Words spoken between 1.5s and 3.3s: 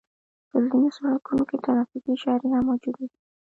ترافيکي اشارې هم موجودې وي.